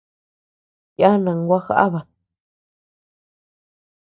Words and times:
Yana 1.01 1.31
gua 1.47 1.59
jabat. 1.67 2.07